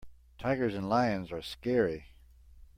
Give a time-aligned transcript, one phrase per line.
[0.39, 2.07] Tigers and lions are scary.